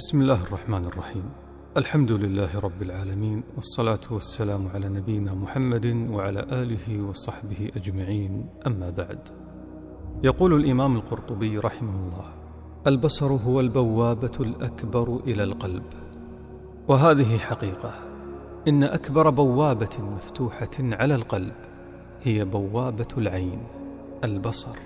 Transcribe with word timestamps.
بسم 0.00 0.20
الله 0.20 0.42
الرحمن 0.42 0.84
الرحيم. 0.84 1.24
الحمد 1.76 2.12
لله 2.12 2.58
رب 2.58 2.82
العالمين 2.82 3.42
والصلاة 3.56 4.00
والسلام 4.10 4.68
على 4.68 4.88
نبينا 4.88 5.34
محمد 5.34 5.86
وعلى 6.10 6.40
آله 6.40 7.02
وصحبه 7.02 7.70
أجمعين. 7.76 8.46
أما 8.66 8.90
بعد 8.90 9.18
يقول 10.24 10.54
الإمام 10.54 10.96
القرطبي 10.96 11.58
رحمه 11.58 11.90
الله 11.90 12.24
البصر 12.86 13.26
هو 13.32 13.60
البوابة 13.60 14.32
الأكبر 14.40 15.20
إلى 15.26 15.42
القلب. 15.42 15.84
وهذه 16.88 17.38
حقيقة 17.38 17.92
إن 18.68 18.82
أكبر 18.82 19.30
بوابة 19.30 19.98
مفتوحة 20.00 20.76
على 20.80 21.14
القلب 21.14 21.54
هي 22.22 22.44
بوابة 22.44 23.08
العين 23.18 23.62
البصر. 24.24 24.76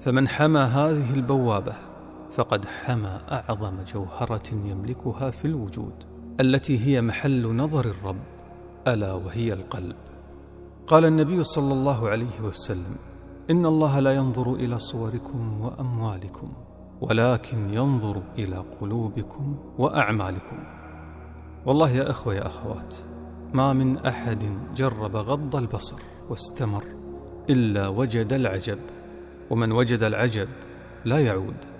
فمن 0.00 0.28
حمى 0.28 0.60
هذه 0.60 1.14
البوابة 1.14 1.91
فقد 2.32 2.64
حمى 2.64 3.20
أعظم 3.30 3.82
جوهرة 3.94 4.50
يملكها 4.52 5.30
في 5.30 5.44
الوجود 5.44 5.92
التي 6.40 6.86
هي 6.86 7.00
محل 7.00 7.56
نظر 7.56 7.84
الرب 7.84 8.22
ألا 8.88 9.12
وهي 9.12 9.52
القلب. 9.52 9.96
قال 10.86 11.04
النبي 11.04 11.44
صلى 11.44 11.72
الله 11.72 12.08
عليه 12.08 12.40
وسلم 12.44 12.96
إن 13.50 13.66
الله 13.66 14.00
لا 14.00 14.14
ينظر 14.14 14.54
إلى 14.54 14.78
صوركم 14.78 15.60
وأموالكم 15.60 16.52
ولكن 17.00 17.74
ينظر 17.74 18.22
إلى 18.38 18.64
قلوبكم 18.80 19.56
وأعمالكم. 19.78 20.64
والله 21.66 21.90
يا 21.90 22.10
أخوة 22.10 22.34
يا 22.34 22.46
أخوات 22.46 22.94
ما 23.52 23.72
من 23.72 23.98
أحد 23.98 24.44
جرب 24.76 25.16
غض 25.16 25.56
البصر 25.56 25.96
واستمر 26.30 26.84
إلا 27.50 27.88
وجد 27.88 28.32
العجب 28.32 28.78
ومن 29.50 29.72
وجد 29.72 30.02
العجب 30.02 30.48
لا 31.04 31.18
يعود. 31.18 31.71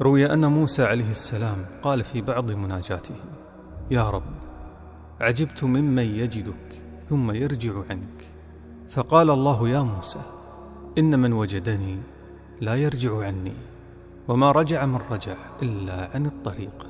روي 0.00 0.32
أن 0.32 0.46
موسى 0.46 0.84
عليه 0.84 1.10
السلام 1.10 1.66
قال 1.82 2.04
في 2.04 2.20
بعض 2.20 2.50
مناجاته 2.50 3.14
يا 3.90 4.10
رب 4.10 4.22
عجبت 5.20 5.64
ممن 5.64 6.02
يجدك 6.02 6.82
ثم 7.08 7.30
يرجع 7.30 7.72
عنك. 7.90 8.28
فقال 8.88 9.30
الله 9.30 9.68
يا 9.68 9.80
موسى 9.80 10.20
إن 10.98 11.18
من 11.18 11.32
وجدني 11.32 11.98
لا 12.60 12.74
يرجع 12.74 13.26
عني 13.26 13.52
وما 14.28 14.52
رجع 14.52 14.86
من 14.86 15.00
رجع 15.10 15.36
إلا 15.62 16.10
عن 16.14 16.26
الطريق. 16.26 16.86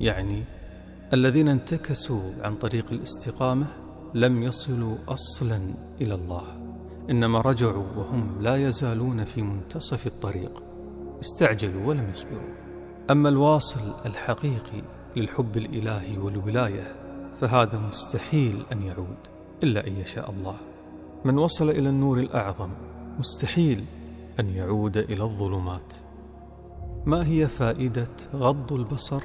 يعني 0.00 0.44
الذين 1.12 1.48
انتكسوا 1.48 2.32
عن 2.42 2.54
طريق 2.54 2.86
الاستقامة 2.92 3.66
لم 4.14 4.42
يصلوا 4.42 4.96
أصلا 5.08 5.74
إلى 6.00 6.14
الله 6.14 6.42
إنما 7.10 7.40
رجعوا 7.40 7.86
وهم 7.96 8.36
لا 8.40 8.56
يزالون 8.56 9.24
في 9.24 9.42
منتصف 9.42 10.06
الطريق. 10.06 10.67
استعجلوا 11.20 11.86
ولم 11.86 12.10
يصبروا 12.10 12.54
أما 13.10 13.28
الواصل 13.28 13.80
الحقيقي 14.06 14.82
للحب 15.16 15.56
الإلهي 15.56 16.18
والولاية 16.18 16.94
فهذا 17.40 17.78
مستحيل 17.78 18.62
أن 18.72 18.82
يعود 18.82 19.16
إلا 19.62 19.86
أن 19.86 19.96
يشاء 19.96 20.30
الله 20.30 20.56
من 21.24 21.38
وصل 21.38 21.70
إلى 21.70 21.88
النور 21.88 22.18
الأعظم 22.18 22.70
مستحيل 23.18 23.84
أن 24.40 24.50
يعود 24.50 24.96
إلى 24.96 25.22
الظلمات 25.22 25.94
ما 27.06 27.26
هي 27.26 27.48
فائدة 27.48 28.08
غض 28.34 28.72
البصر 28.72 29.22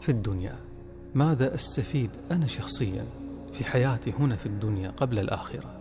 في 0.00 0.08
الدنيا؟ 0.08 0.56
ماذا 1.14 1.54
أستفيد 1.54 2.10
أنا 2.30 2.46
شخصيا 2.46 3.04
في 3.52 3.64
حياتي 3.64 4.12
هنا 4.18 4.36
في 4.36 4.46
الدنيا 4.46 4.90
قبل 4.90 5.18
الآخرة؟ 5.18 5.76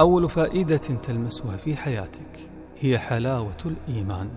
أول 0.00 0.30
فائدة 0.30 0.76
تلمسها 0.76 1.56
في 1.56 1.76
حياتك 1.76 2.50
هي 2.80 2.98
حلاوة 2.98 3.56
الإيمان 3.66 4.30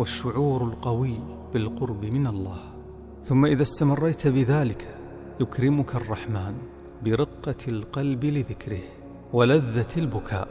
والشعور 0.00 0.64
القوي 0.64 1.18
بالقرب 1.54 2.04
من 2.04 2.26
الله. 2.26 2.58
ثم 3.24 3.46
إذا 3.46 3.62
استمريت 3.62 4.26
بذلك 4.26 4.98
يكرمك 5.40 5.94
الرحمن 5.94 6.54
برقة 7.04 7.54
القلب 7.68 8.24
لذكره 8.24 8.82
ولذة 9.32 9.86
البكاء 9.96 10.48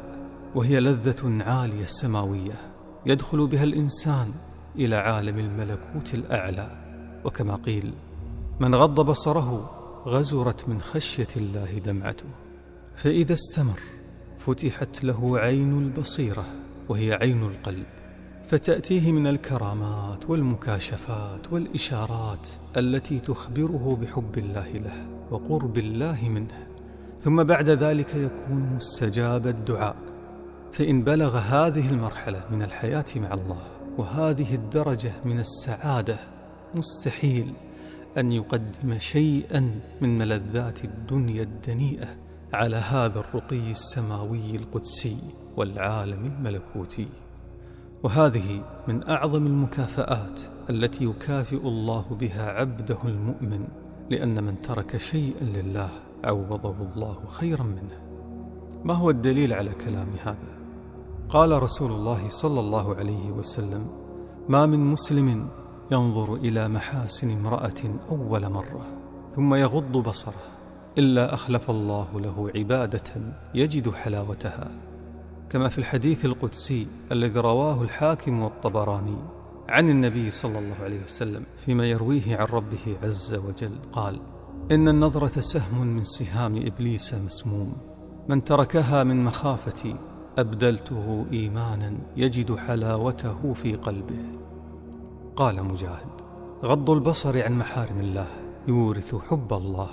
وهي 0.55 0.79
لذة 0.79 1.43
عالية 1.43 1.85
سماوية 1.85 2.53
يدخل 3.05 3.47
بها 3.47 3.63
الإنسان 3.63 4.31
إلى 4.75 4.95
عالم 4.95 5.39
الملكوت 5.39 6.13
الأعلى. 6.13 6.77
وكما 7.25 7.55
قيل 7.55 7.93
من 8.59 8.75
غض 8.75 9.05
بصره 9.05 9.69
غزرت 10.05 10.69
من 10.69 10.81
خشية 10.81 11.27
الله 11.37 11.79
دمعته. 11.79 12.29
فإذا 12.95 13.33
استمر 13.33 13.79
فتحت 14.39 15.03
له 15.03 15.39
عين 15.39 15.77
البصيرة 15.77 16.45
وهي 16.89 17.13
عين 17.13 17.43
القلب. 17.43 17.98
فتأتيه 18.49 19.11
من 19.11 19.27
الكرامات 19.27 20.29
والمكاشفات 20.29 21.53
والإشارات 21.53 22.47
التي 22.77 23.19
تخبره 23.19 23.97
بحب 24.01 24.37
الله 24.37 24.71
له 24.71 25.07
وقرب 25.31 25.77
الله 25.77 26.29
منه. 26.29 26.67
ثم 27.19 27.43
بعد 27.43 27.69
ذلك 27.69 28.15
يكون 28.15 28.73
مستجاب 28.75 29.47
الدعاء. 29.47 29.95
فإن 30.73 31.03
بلغ 31.03 31.37
هذه 31.37 31.89
المرحلة 31.89 32.43
من 32.51 32.61
الحياة 32.61 33.05
مع 33.15 33.33
الله 33.33 33.61
وهذه 33.97 34.55
الدرجة 34.55 35.11
من 35.25 35.39
السعادة 35.39 36.17
مستحيل 36.75 37.53
أن 38.17 38.31
يقدم 38.31 38.99
شيئا 38.99 39.79
من 40.01 40.17
ملذات 40.17 40.85
الدنيا 40.85 41.43
الدنيئة 41.43 42.07
على 42.53 42.77
هذا 42.77 43.19
الرقي 43.19 43.71
السماوي 43.71 44.55
القدسي 44.55 45.17
والعالم 45.57 46.25
الملكوتي. 46.25 47.07
وهذه 48.03 48.61
من 48.87 49.09
أعظم 49.09 49.45
المكافآت 49.45 50.41
التي 50.69 51.05
يكافئ 51.05 51.67
الله 51.67 52.05
بها 52.19 52.49
عبده 52.51 52.97
المؤمن 53.05 53.67
لأن 54.09 54.43
من 54.43 54.61
ترك 54.61 54.97
شيئا 54.97 55.43
لله 55.43 55.89
عوضه 56.23 56.75
الله 56.93 57.17
خيرا 57.27 57.63
منه 57.63 58.01
ما 58.83 58.93
هو 58.93 59.09
الدليل 59.09 59.53
على 59.53 59.71
كلام 59.71 60.07
هذا؟ 60.23 60.59
قال 61.29 61.63
رسول 61.63 61.91
الله 61.91 62.27
صلى 62.27 62.59
الله 62.59 62.95
عليه 62.95 63.31
وسلم 63.31 63.87
ما 64.49 64.65
من 64.65 64.79
مسلم 64.79 65.47
ينظر 65.91 66.35
إلى 66.35 66.67
محاسن 66.67 67.31
امرأة 67.31 67.99
أول 68.09 68.49
مرة 68.49 68.85
ثم 69.35 69.55
يغض 69.55 69.91
بصره 69.91 70.43
إلا 70.97 71.33
أخلف 71.33 71.69
الله 71.69 72.19
له 72.19 72.51
عبادة 72.55 73.13
يجد 73.55 73.91
حلاوتها 73.91 74.71
كما 75.49 75.69
في 75.69 75.77
الحديث 75.77 76.25
القدسي 76.25 76.87
الذي 77.11 77.39
رواه 77.39 77.81
الحاكم 77.81 78.41
والطبراني 78.41 79.17
عن 79.69 79.89
النبي 79.89 80.31
صلى 80.31 80.59
الله 80.59 80.75
عليه 80.83 81.03
وسلم 81.03 81.43
فيما 81.57 81.89
يرويه 81.89 82.37
عن 82.37 82.45
ربه 82.45 82.97
عز 83.03 83.33
وجل 83.33 83.75
قال 83.93 84.19
إن 84.71 84.87
النظرة 84.87 85.39
سهم 85.39 85.87
من 85.87 86.03
سهام 86.03 86.55
إبليس 86.55 87.13
مسموم 87.13 87.73
من 88.27 88.43
تركها 88.43 89.03
من 89.03 89.23
مخافتي 89.23 89.95
أبدلته 90.37 91.25
إيمانا 91.31 91.93
يجد 92.17 92.55
حلاوته 92.55 93.53
في 93.53 93.75
قلبه. 93.75 94.23
قال 95.35 95.63
مجاهد 95.63 96.21
غض 96.63 96.89
البصر 96.89 97.43
عن 97.43 97.57
محارم 97.57 97.99
الله 97.99 98.27
يورث 98.67 99.15
حب 99.15 99.53
الله. 99.53 99.89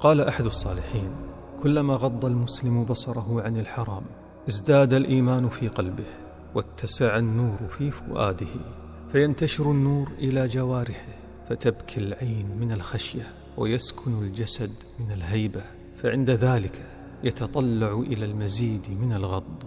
قال 0.00 0.20
أحد 0.20 0.44
الصالحين 0.44 1.10
كلما 1.62 1.94
غض 1.94 2.24
المسلم 2.24 2.84
بصره 2.84 3.42
عن 3.42 3.56
الحرام 3.56 4.02
ازداد 4.48 4.92
الإيمان 4.92 5.48
في 5.48 5.68
قلبه 5.68 6.04
واتسع 6.54 7.18
النور 7.18 7.56
في 7.78 7.90
فؤاده 7.90 8.46
فينتشر 9.12 9.70
النور 9.70 10.08
إلى 10.18 10.46
جوارحه 10.46 11.06
فتبكي 11.48 12.00
العين 12.00 12.56
من 12.60 12.72
الخشية 12.72 13.26
ويسكن 13.56 14.22
الجسد 14.22 14.72
من 15.00 15.12
الهيبة 15.12 15.62
فعند 15.96 16.30
ذلك 16.30 16.82
يتطلع 17.24 17.92
إلى 17.92 18.24
المزيد 18.24 18.86
من 19.00 19.12
الغض 19.12 19.62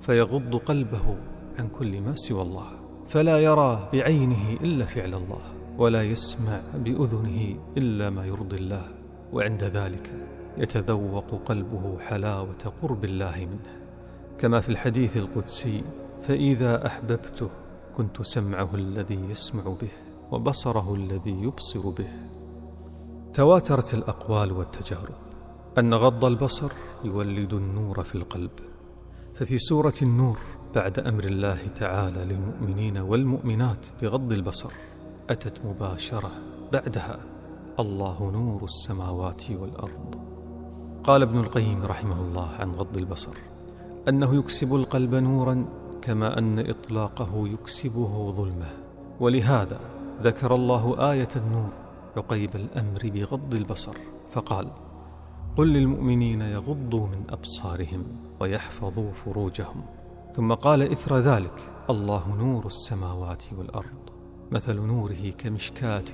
فيغض 0.00 0.56
قلبه 0.56 1.16
عن 1.58 1.68
كل 1.68 2.00
ما 2.00 2.14
سوى 2.14 2.42
الله 2.42 2.66
فلا 3.08 3.38
يرى 3.38 3.88
بعينه 3.92 4.52
إلا 4.52 4.84
فعل 4.84 5.14
الله 5.14 5.40
ولا 5.78 6.02
يسمع 6.02 6.60
بأذنه 6.74 7.56
إلا 7.76 8.10
ما 8.10 8.26
يرضي 8.26 8.56
الله 8.56 8.88
وعند 9.32 9.64
ذلك 9.64 10.12
يتذوق 10.58 11.42
قلبه 11.44 11.98
حلاوة 11.98 12.72
قرب 12.82 13.04
الله 13.04 13.36
منه. 13.50 13.85
كما 14.38 14.60
في 14.60 14.68
الحديث 14.68 15.16
القدسي 15.16 15.82
فإذا 16.22 16.86
أحببته 16.86 17.48
كنت 17.96 18.22
سمعه 18.22 18.74
الذي 18.74 19.20
يسمع 19.30 19.62
به 19.62 19.88
وبصره 20.30 20.94
الذي 20.94 21.42
يبصر 21.42 21.88
به. 21.88 22.08
تواترت 23.34 23.94
الأقوال 23.94 24.52
والتجارب 24.52 25.14
أن 25.78 25.94
غض 25.94 26.24
البصر 26.24 26.72
يولد 27.04 27.54
النور 27.54 28.04
في 28.04 28.14
القلب. 28.14 28.50
ففي 29.34 29.58
سورة 29.58 29.94
النور 30.02 30.38
بعد 30.74 30.98
أمر 30.98 31.24
الله 31.24 31.66
تعالى 31.74 32.22
للمؤمنين 32.22 32.98
والمؤمنات 32.98 33.86
بغض 34.02 34.32
البصر 34.32 34.70
أتت 35.30 35.64
مباشرة 35.64 36.30
بعدها 36.72 37.20
الله 37.80 38.30
نور 38.30 38.64
السماوات 38.64 39.50
والأرض. 39.50 40.14
قال 41.04 41.22
ابن 41.22 41.38
القيم 41.38 41.82
رحمه 41.84 42.20
الله 42.20 42.48
عن 42.48 42.70
غض 42.72 42.96
البصر 42.96 43.36
أنه 44.08 44.34
يكسب 44.34 44.74
القلب 44.74 45.14
نورا 45.14 45.64
كما 46.02 46.38
أن 46.38 46.58
إطلاقه 46.70 47.48
يكسبه 47.48 48.30
ظلمة. 48.30 48.70
ولهذا 49.20 49.80
ذكر 50.22 50.54
الله 50.54 51.12
آية 51.12 51.28
النور 51.36 51.68
عقيب 52.16 52.56
الأمر 52.56 53.00
بغض 53.04 53.54
البصر 53.54 53.96
فقال 54.30 54.68
قل 55.56 55.72
للمؤمنين 55.72 56.40
يغضوا 56.40 57.06
من 57.06 57.22
أبصارهم 57.30 58.04
ويحفظوا 58.40 59.12
فروجهم. 59.12 59.84
ثم 60.34 60.54
قال 60.54 60.92
إثر 60.92 61.18
ذلك 61.18 61.72
الله 61.90 62.36
نور 62.38 62.66
السماوات 62.66 63.42
والأرض. 63.58 64.10
مثل 64.50 64.76
نوره 64.76 65.30
كمشكاة 65.38 66.04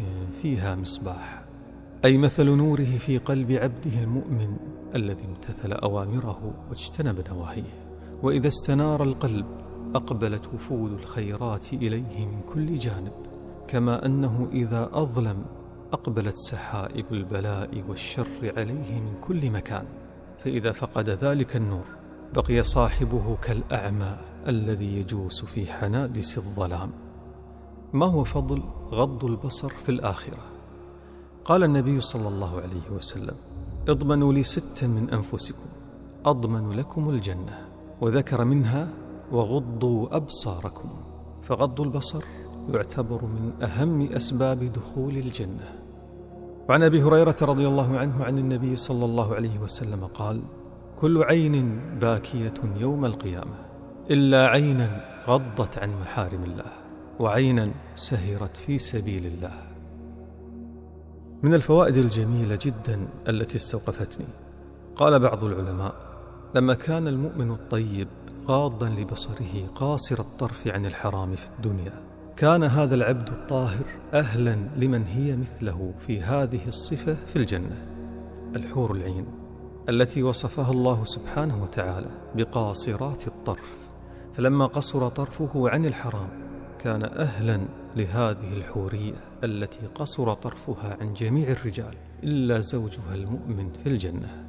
فيها 0.43 0.75
مصباح 0.75 1.43
أي 2.05 2.19
مثل 2.19 2.47
نوره 2.47 2.99
في 2.99 3.19
قلب 3.19 3.53
عبده 3.53 3.99
المؤمن 4.01 4.57
الذي 4.95 5.25
امتثل 5.25 5.73
أوامره 5.73 6.55
واجتنب 6.71 7.25
نواهيه. 7.29 7.82
وإذا 8.23 8.49
استنار 8.49 9.03
القلب 9.03 9.47
أقبلت 9.95 10.55
وفود 10.55 10.93
الخيرات 10.93 11.73
إليه 11.73 12.27
من 12.27 12.41
كل 12.55 12.79
جانب 12.79 13.13
كما 13.69 14.07
أنه 14.07 14.49
إذا 14.53 14.91
أظلم 14.93 15.45
أقبلت 15.93 16.37
سحائب 16.37 17.05
البلاء 17.13 17.85
والشر 17.89 18.53
عليه 18.57 19.01
من 19.01 19.15
كل 19.21 19.51
مكان. 19.51 19.85
فإذا 20.39 20.73
فقد 20.73 21.09
ذلك 21.09 21.57
النور 21.57 21.85
بقي 22.35 22.63
صاحبه 22.63 23.37
كالأعمى 23.43 24.17
الذي 24.49 24.97
يجوس 24.97 25.45
في 25.45 25.73
حنادس 25.73 26.39
الظلام. 26.39 26.91
ما 27.93 28.07
هو 28.07 28.25
فضل 28.25 28.63
غض 28.91 29.25
البصر 29.25 29.69
في 29.69 29.89
الآخرة؟ 29.89 30.39
قال 31.45 31.65
النبي 31.65 32.01
صلى 32.01 32.29
الله 32.29 32.61
عليه 32.61 32.91
وسلم 32.97 33.35
اضمنوا 33.89 34.33
لي 34.33 34.43
ستا 34.43 34.87
من 34.87 35.11
أنفسكم 35.11 35.67
أضمن 36.27 36.73
لكم 36.73 37.11
الجنة. 37.11 37.72
وذكر 38.03 38.45
منها 38.45 38.89
وغضوا 39.33 40.17
أبصاركم 40.17 40.91
فغض 41.43 41.81
البصر 41.81 42.25
يعتبر 42.69 43.25
من 43.25 43.63
أهم 43.63 44.13
أسباب 44.13 44.59
دخول 44.65 45.17
الجنة. 45.17 45.69
وعن 46.69 46.83
أبي 46.83 47.03
هريرة 47.03 47.37
رضي 47.43 47.69
الله 47.69 47.99
عنه 47.99 48.25
عن 48.25 48.39
النبي 48.39 48.77
صلى 48.77 49.05
الله 49.05 49.35
عليه 49.35 49.59
وسلم 49.59 50.05
قال 50.05 50.43
كل 50.99 51.23
عين 51.23 51.81
باكية 51.99 52.55
يوم 52.77 53.05
القيامة 53.05 53.67
إلا 54.11 54.47
عينا 54.47 55.05
غضت 55.29 55.79
عن 55.79 56.01
محارم 56.01 56.45
الله 56.45 56.73
وعينا 57.21 57.71
سهرت 57.95 58.57
في 58.57 58.79
سبيل 58.79 59.27
الله. 59.27 59.55
من 61.43 61.55
الفوائد 61.55 61.97
الجميلة 61.97 62.59
جدا 62.63 63.09
التي 63.29 63.57
استوقفتني. 63.57 64.27
قال 64.97 65.19
بعض 65.19 65.45
العلماء 65.45 66.12
لما 66.55 66.75
كان 66.75 67.09
المؤمن 67.09 67.51
الطيب 67.51 68.09
غاضا 68.49 68.89
لبصره 68.89 69.67
قاصر 69.75 70.21
الطرف 70.21 70.69
عن 70.69 70.87
الحرام 70.87 71.35
في 71.35 71.49
الدنيا 71.49 71.93
كان 72.37 72.65
هذا 72.65 72.95
العبد 72.95 73.29
الطاهر 73.29 73.85
أهلا 74.15 74.57
لمن 74.77 75.05
هي 75.05 75.37
مثله 75.37 75.95
في 76.07 76.21
هذه 76.21 76.69
الصفة 76.69 77.15
في 77.15 77.37
الجنة. 77.37 77.87
الحور 78.57 78.93
العين 78.93 79.27
التي 79.89 80.23
وصفها 80.23 80.71
الله 80.71 81.05
سبحانه 81.05 81.63
وتعالى 81.63 82.11
بقاصرات 82.35 83.27
الطرف 83.27 83.77
فلما 84.35 84.67
قصر 84.67 85.09
طرفه 85.09 85.71
عن 85.71 85.87
الحرام 85.87 86.29
كان 86.79 87.03
أهلا 87.03 87.61
لهذه 87.97 88.53
الحورية 88.53 89.15
التي 89.45 89.87
قصر 89.95 90.35
طرفها 90.35 90.97
عن 91.01 91.15
جميع 91.15 91.51
الرجال 91.51 91.95
إلا 92.23 92.61
زوجها 92.61 93.15
المؤمن 93.15 93.73
في 93.83 93.89
الجنة. 93.89 94.47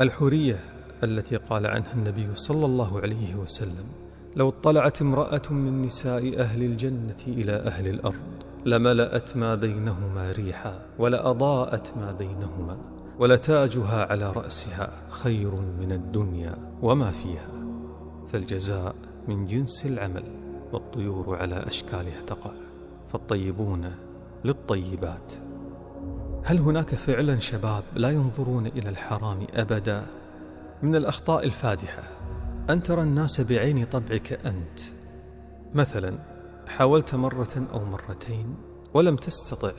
الحورية 0.00 0.79
التي 1.02 1.36
قال 1.36 1.66
عنها 1.66 1.92
النبي 1.92 2.34
صلى 2.34 2.66
الله 2.66 3.00
عليه 3.00 3.34
وسلم 3.34 3.86
لو 4.36 4.48
اطلعت 4.48 5.02
امرأة 5.02 5.42
من 5.50 5.82
نساء 5.82 6.40
أهل 6.40 6.62
الجنة 6.62 7.16
إلى 7.26 7.52
أهل 7.52 7.88
الأرض 7.88 8.40
لملأت 8.66 9.36
ما 9.36 9.54
بينهما 9.54 10.32
ريحا 10.32 10.80
ولأضاءت 10.98 11.92
ما 11.96 12.12
بينهما 12.12 12.78
ولتاجها 13.18 14.04
على 14.04 14.32
رأسها 14.32 14.90
خير 15.10 15.54
من 15.54 15.92
الدنيا 15.92 16.54
وما 16.82 17.10
فيها 17.10 17.48
فالجزاء 18.32 18.94
من 19.28 19.46
جنس 19.46 19.86
العمل 19.86 20.24
والطيور 20.72 21.36
على 21.36 21.54
أشكالها 21.66 22.20
تقع 22.26 22.50
فالطيبون 23.12 23.92
للطيبات. 24.44 25.32
هل 26.44 26.58
هناك 26.58 26.94
فعلا 26.94 27.38
شباب 27.38 27.82
لا 27.94 28.10
ينظرون 28.10 28.66
إلى 28.66 28.88
الحرام 28.88 29.46
أبدا؟ 29.54 30.06
من 30.82 30.96
الأخطاء 30.96 31.44
الفادحة. 31.44 32.02
أن 32.70 32.82
ترى 32.82 33.02
الناس 33.02 33.40
بعين 33.40 33.84
طبعك 33.84 34.32
أنت. 34.32 34.80
مثلا 35.74 36.18
حاولت 36.66 37.14
مرة 37.14 37.66
أو 37.72 37.84
مرتين 37.84 38.54
ولم 38.94 39.16
تستطع 39.16 39.72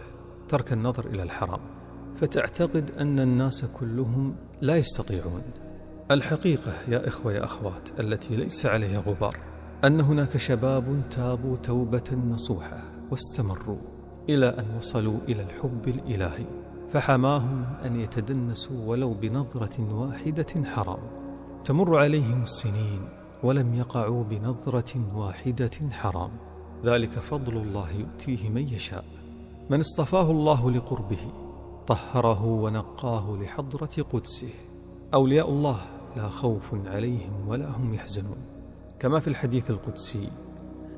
ترك 0.50 0.74
النظر 0.74 1.06
إلى 1.06 1.24
الحرام 1.24 1.59
فتعتقد 2.15 2.92
أن 3.00 3.19
الناس 3.19 3.65
كلهم 3.65 4.36
لا 4.62 4.77
يستطيعون. 4.77 5.42
الحقيقة 6.12 6.74
يا 6.88 7.07
إخوة 7.07 7.33
يا 7.33 7.44
أخوات 7.44 8.00
التي 8.00 8.36
ليس 8.36 8.65
عليها 8.65 9.00
غبار 9.00 9.38
أن 9.83 10.01
هناك 10.01 10.38
شباب 10.38 11.01
تابوا 11.12 11.57
توبة 11.57 12.15
نصوحة 12.27 12.83
واستمروا 13.12 13.77
إلى 14.30 14.45
أن 14.45 14.65
وصلوا 14.77 15.19
إلى 15.30 15.42
الحب 15.44 15.88
الإلهي. 15.88 16.45
فحماهم 16.94 17.66
أن 17.86 18.00
يتدنسوا 18.00 18.86
ولو 18.86 19.14
بنظرة 19.14 19.94
واحدة 19.94 20.66
حرام. 20.66 21.00
تمر 21.66 21.98
عليهم 21.98 22.44
السنين 22.44 23.10
ولم 23.44 23.76
يقعوا 23.76 24.24
بنظرة 24.24 25.16
واحدة 25.16 25.90
حرام. 25.92 26.30
ذلك 26.86 27.10
فضل 27.10 27.58
الله 27.58 27.92
يؤتيه 27.92 28.50
من 28.50 28.68
يشاء. 28.68 29.06
من 29.70 29.80
اصطفاه 29.80 30.32
الله 30.32 30.72
لقربه 30.72 31.32
طهره 31.88 32.46
ونقاه 32.46 33.38
لحضرة 33.42 34.06
قدسه. 34.14 34.54
أولياء 35.14 35.50
الله 35.50 35.80
لا 36.16 36.30
خوف 36.30 36.76
عليهم 36.86 37.48
ولا 37.48 37.70
هم 37.78 37.94
يحزنون. 37.94 38.38
كما 39.00 39.20
في 39.20 39.28
الحديث 39.28 39.72
القدسي 39.72 40.30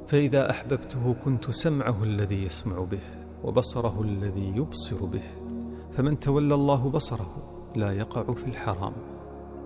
فإذا 0.07 0.49
أحببته 0.49 1.15
كنت 1.25 1.51
سمعه 1.51 2.03
الذي 2.03 2.43
يسمع 2.43 2.79
به 2.79 3.01
وبصره 3.43 4.01
الذي 4.01 4.53
يبصر 4.55 5.05
به. 5.05 5.52
فمن 5.97 6.19
تولى 6.19 6.55
الله 6.55 6.89
بصره 6.89 7.43
لا 7.75 7.91
يقع 7.91 8.33
في 8.33 8.45
الحرام. 8.47 8.93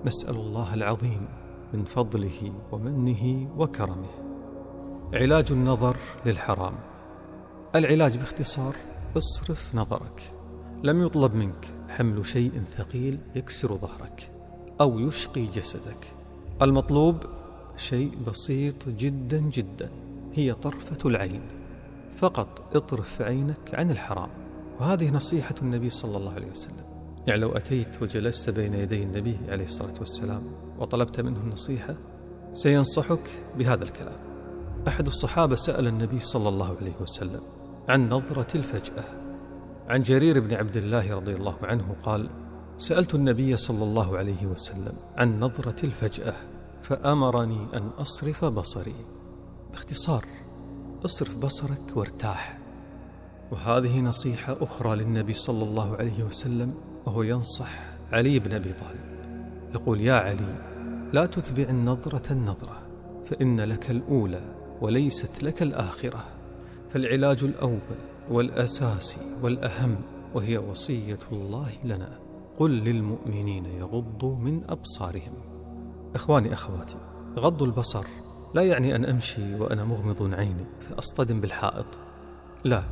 نسأل 0.06 0.36
الله 0.36 0.74
العظيم 0.74 1.28
من 1.74 1.84
فضله 1.84 2.54
ومنه 2.72 3.50
وكرمه. 3.58 4.10
علاج 5.14 5.52
النظر 5.52 5.98
للحرام. 6.26 6.74
العلاج 7.76 8.18
باختصار 8.18 8.76
اصرف 9.18 9.76
نظرك. 9.76 10.34
لم 10.84 11.04
يطلب 11.06 11.36
منك 11.36 11.74
حمل 11.90 12.26
شيء 12.26 12.64
ثقيل 12.70 13.20
يكسر 13.36 13.78
ظهرك 13.78 14.32
أو 14.82 15.00
يشقي 15.00 15.46
جسدك. 15.46 16.14
المطلوب 16.62 17.16
شيء 17.76 18.12
بسيط 18.28 18.90
جدا 18.90 19.40
جدا 19.40 19.90
هي 20.34 20.54
طرفة 20.54 21.10
العين. 21.10 21.42
فقط 22.18 22.76
اطرف 22.76 23.22
عينك 23.22 23.74
عن 23.74 23.92
الحرام. 23.92 24.47
وهذه 24.80 25.10
نصيحة 25.10 25.56
النبي 25.62 25.90
صلى 25.90 26.18
الله 26.18 26.34
عليه 26.34 26.52
وسلم. 26.52 26.86
يعني 27.28 27.40
لو 27.42 27.52
أتيت 27.52 28.02
وجلست 28.02 28.50
بين 28.50 28.74
يدي 28.74 29.04
النبي 29.04 29.38
عليه 29.50 29.64
الصلاة 29.64 29.94
والسلام 30.00 30.42
وطلبت 30.80 31.22
منه 31.22 31.40
النصيحة 31.40 31.96
سينصحك 32.54 33.54
بهذا 33.58 33.84
الكلام. 33.84 34.20
أحد 34.88 35.08
الصحابة 35.08 35.56
سأل 35.56 35.88
النبي 35.88 36.20
صلى 36.20 36.50
الله 36.50 36.78
عليه 36.82 36.96
وسلم 37.02 37.42
عن 37.90 38.10
نظرة 38.10 38.58
الفجأة. 38.58 39.04
عن 39.88 40.02
جرير 40.02 40.40
بن 40.40 40.54
عبد 40.54 40.78
الله 40.78 41.16
رضي 41.16 41.34
الله 41.34 41.56
عنه 41.62 41.96
قال 42.04 42.30
سألت 42.78 43.16
النبي 43.16 43.58
صلى 43.58 43.84
الله 43.84 44.18
عليه 44.18 44.46
وسلم 44.46 44.94
عن 45.16 45.40
نظرة 45.40 45.86
الفجأة 45.86 46.34
فأمرني 46.84 47.68
أن 47.74 47.90
أصرف 47.98 48.46
بصري. 48.46 48.96
باختصار 49.72 50.26
اصرف 51.06 51.38
بصرك 51.38 51.82
وارتاح. 51.96 52.57
وهذه 53.52 54.00
نصيحة 54.00 54.58
أخرى 54.62 54.96
للنبي 54.96 55.34
صلى 55.34 55.64
الله 55.64 55.96
عليه 55.96 56.24
وسلم 56.24 56.74
وهو 57.06 57.22
ينصح 57.22 57.70
علي 58.12 58.40
بن 58.40 58.54
أبي 58.54 58.74
طالب. 58.74 59.18
يقول 59.76 60.02
يا 60.02 60.14
علي 60.14 60.56
لا 61.14 61.26
تتبع 61.26 61.64
النظرة 61.64 62.34
النظرة 62.34 62.82
فإن 63.26 63.62
لك 63.62 63.92
الأولى 63.92 64.42
وليست 64.82 65.44
لك 65.44 65.62
الآخرة. 65.62 66.24
فالعلاج 66.90 67.44
الأول 67.44 67.80
والأساسي 68.30 69.20
والأهم 69.42 69.96
وهي 70.34 70.58
وصية 70.58 71.20
الله 71.32 71.72
لنا. 71.84 72.20
قل 72.58 72.72
للمؤمنين 72.72 73.66
يغضوا 73.66 74.36
من 74.36 74.62
أبصارهم. 74.70 75.34
إخواني 76.16 76.54
أخواتي 76.54 76.98
غض 77.38 77.64
البصر 77.64 78.06
لا 78.56 78.62
يعني 78.62 78.96
أن 78.96 79.06
أمشي 79.06 79.56
وأنا 79.56 79.86
مغمض 79.86 80.34
عيني 80.34 80.66
فأصطدم 80.90 81.42
بالحائط. 81.42 81.86
لا 82.64 82.84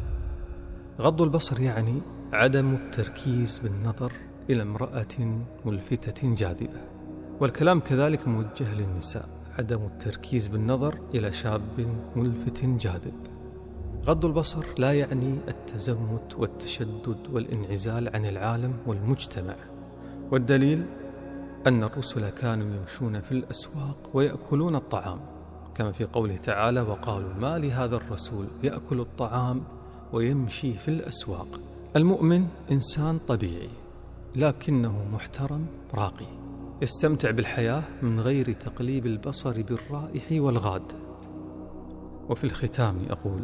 غض 1.00 1.22
البصر 1.22 1.60
يعني 1.60 2.02
عدم 2.34 2.74
التركيز 2.74 3.60
بالنظر 3.60 4.12
إلى 4.50 4.62
امرأة 4.62 5.42
ملفتة 5.66 6.36
جاذبة. 6.36 6.82
والكلام 7.40 7.80
كذلك 7.80 8.28
موجه 8.28 8.74
للنساء 8.74 9.30
عدم 9.60 9.80
التركيز 9.86 10.48
بالنظر 10.48 11.00
إلى 11.14 11.32
شاب 11.32 11.62
ملفت 12.16 12.66
جاذب. 12.66 13.14
غض 14.06 14.26
البصر 14.26 14.66
لا 14.78 14.94
يعني 14.94 15.38
التزمت 15.48 16.36
والتشدد 16.38 17.18
والانعزال 17.32 18.16
عن 18.16 18.26
العالم 18.26 18.74
والمجتمع. 18.88 19.56
والدليل 20.32 20.86
أن 21.68 21.84
الرسل 21.84 22.30
كانوا 22.30 22.76
يمشون 22.76 23.22
في 23.22 23.32
الأسواق 23.32 24.10
ويأكلون 24.14 24.76
الطعام. 24.76 25.20
كما 25.76 25.92
في 25.92 26.06
قوله 26.06 26.38
تعالى 26.38 26.82
وقالوا 26.82 27.34
ما 27.34 27.58
لهذا 27.58 27.96
الرسول؟ 27.96 28.48
يأكل 28.64 29.00
الطعام 29.00 29.64
ويمشي 30.16 30.74
في 30.74 30.88
الأسواق. 30.88 31.60
المؤمن 31.96 32.48
إنسان 32.72 33.20
طبيعي 33.28 33.70
لكنه 34.36 35.06
محترم 35.14 35.66
راقي. 35.94 36.26
يستمتع 36.82 37.32
بالحياة 37.32 37.84
من 38.02 38.20
غير 38.20 38.54
تقليب 38.54 39.06
البصر 39.06 39.62
بالرائح 39.62 40.24
والغاد. 40.32 40.92
وفي 42.30 42.44
الختام 42.44 42.96
أقول 43.10 43.44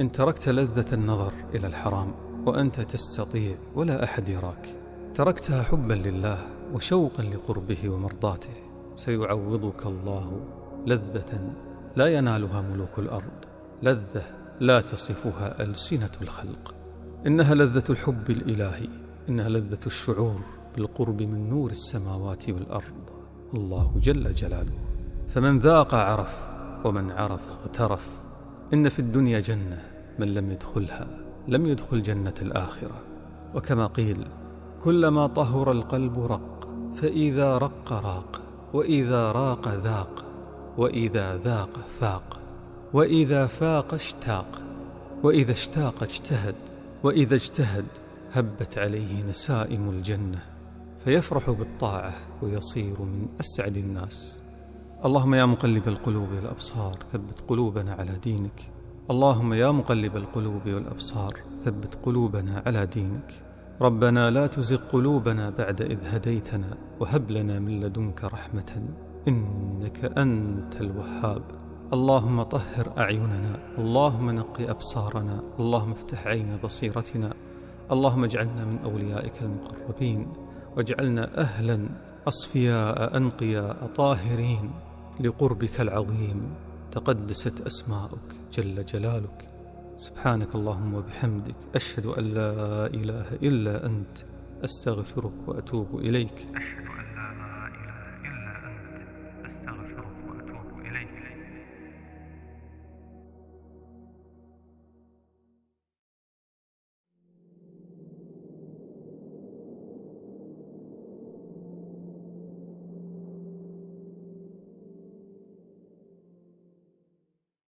إن 0.00 0.12
تركت 0.12 0.48
لذة 0.48 0.94
النظر 0.94 1.32
إلى 1.54 1.66
الحرام 1.66 2.12
وأنت 2.46 2.80
تستطيع 2.80 3.56
ولا 3.74 4.04
أحد 4.04 4.28
يراك. 4.28 4.80
تركتها 5.14 5.62
حبا 5.62 5.94
لله 5.94 6.38
وشوقا 6.74 7.22
لقربه 7.22 7.88
ومرضاته. 7.88 8.54
سيعوضك 8.96 9.86
الله 9.86 10.40
لذة 10.86 11.54
لا 11.96 12.06
ينالها 12.06 12.62
ملوك 12.62 12.98
الأرض. 12.98 13.44
لذة 13.82 14.43
لا 14.60 14.80
تصفها 14.80 15.62
ألسنة 15.62 16.10
الخلق. 16.22 16.74
إنها 17.26 17.54
لذة 17.54 17.82
الحب 17.90 18.30
الإلهي 18.30 18.88
إنها 19.28 19.48
لذة 19.48 19.86
الشعور 19.86 20.40
بالقرب 20.76 21.22
من 21.22 21.50
نور 21.50 21.70
السماوات 21.70 22.50
والأرض. 22.50 23.10
الله 23.54 24.00
جل 24.02 24.34
جلاله. 24.34 24.78
فمن 25.28 25.58
ذاق 25.58 25.94
عرف 25.94 26.46
ومن 26.84 27.10
عرف 27.10 27.40
اغترف. 27.50 28.10
إن 28.74 28.88
في 28.88 28.98
الدنيا 28.98 29.40
جنة 29.40 29.82
من 30.18 30.34
لم 30.34 30.50
يدخلها 30.50 31.06
لم 31.48 31.66
يدخل 31.66 32.02
جنة 32.02 32.34
الآخرة. 32.42 33.02
وكما 33.54 33.86
قيل 33.86 34.26
كلما 34.82 35.26
طهر 35.26 35.70
القلب 35.70 36.18
رق 36.18 36.68
فإذا 36.94 37.58
رق 37.58 37.92
راق 37.92 38.40
وإذا 38.72 39.32
راق 39.32 39.68
ذاق 39.68 40.24
وإذا 40.78 41.36
ذاق 41.36 41.70
فاق. 42.00 42.43
وإذا 42.94 43.46
فاق 43.46 43.94
اشتاق 43.94 44.62
وإذا 45.22 45.52
اشتاق 45.52 46.02
اجتهد 46.02 46.54
وإذا 47.02 47.34
اجتهد 47.34 47.84
هبت 48.32 48.78
عليه 48.78 49.24
نسائم 49.24 49.90
الجنة 49.90 50.42
فيفرح 51.04 51.50
بالطاعة 51.50 52.14
ويصير 52.42 53.02
من 53.02 53.26
أسعد 53.40 53.76
الناس. 53.76 54.42
اللهم 55.04 55.34
يا 55.34 55.44
مقلب 55.44 55.88
القلوب 55.88 56.28
والأبصار 56.36 56.96
ثبت 57.12 57.40
قلوبنا 57.48 57.92
على 57.92 58.12
دينك. 58.22 58.70
اللهم 59.10 59.52
يا 59.52 59.70
مقلب 59.70 60.16
القلوب 60.16 60.66
والأبصار 60.66 61.32
ثبت 61.64 61.98
قلوبنا 62.02 62.62
على 62.66 62.86
دينك. 62.86 63.32
ربنا 63.80 64.30
لا 64.30 64.46
تزغ 64.46 64.80
قلوبنا 64.92 65.50
بعد 65.50 65.82
إذ 65.82 65.98
هديتنا 66.04 66.76
وهب 67.00 67.30
لنا 67.30 67.58
من 67.58 67.80
لدنك 67.80 68.24
رحمة 68.24 68.82
إنك 69.28 70.04
أنت 70.18 70.80
الوهاب. 70.80 71.63
اللهم 71.92 72.42
طهر 72.42 72.92
أعيننا 72.98 73.58
اللهم 73.78 74.30
نقي 74.30 74.70
أبصارنا 74.70 75.42
اللهم 75.58 75.92
افتح 75.92 76.26
عين 76.26 76.58
بصيرتنا 76.64 77.32
اللهم 77.92 78.24
اجعلنا 78.24 78.64
من 78.64 78.78
أوليائك 78.84 79.42
المقربين 79.42 80.32
واجعلنا 80.76 81.40
أهلا 81.40 81.88
أصفياء 82.28 83.16
أنقياء 83.16 83.90
طاهرين 83.96 84.70
لقربك 85.20 85.80
العظيم. 85.80 86.54
تقدست 86.92 87.60
أسماؤك 87.60 88.28
جل 88.52 88.84
جلالك. 88.84 89.48
سبحانك 89.96 90.54
اللهم 90.54 90.94
وبحمدك. 90.94 91.54
أشهد 91.74 92.06
أن 92.06 92.24
لا 92.24 92.86
إله 92.86 93.26
إلا 93.42 93.86
أنت. 93.86 94.18
أستغفرك 94.64 95.32
وأتوب 95.46 95.98
إليك. 95.98 96.46